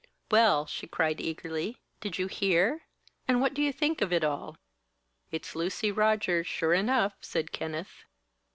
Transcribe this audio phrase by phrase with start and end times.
[0.31, 2.87] "Well!" she cried, eagerly, "did you hear?
[3.27, 4.57] And what do you think of it all?"
[5.29, 8.05] "It's Lucy Rogers, sure enough," said Kenneth.